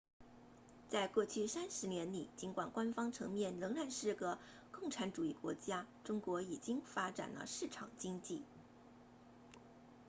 [0.89, 4.39] 在过去三十年里尽管官方层面仍然是个
[4.71, 8.41] 共产主义国家中国已经发展了市场经济